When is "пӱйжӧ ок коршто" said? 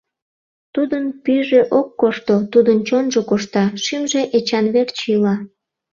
1.23-2.35